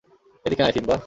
এদিকে 0.45 0.61
আয়, 0.65 0.73
সিম্বা! 0.75 0.95